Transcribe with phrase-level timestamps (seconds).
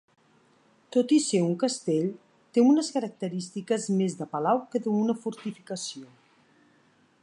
[0.95, 2.07] Tot i ser un castell,
[2.57, 6.09] té unes característiques més de palau que d'una fortificació.